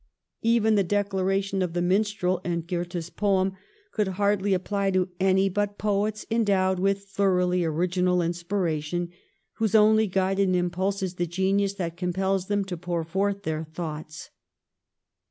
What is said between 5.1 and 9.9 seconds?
any but poets endowed with thoroughly original inspiration, whose